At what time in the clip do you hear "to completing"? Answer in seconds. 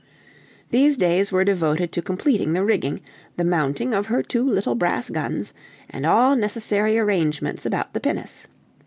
1.91-2.53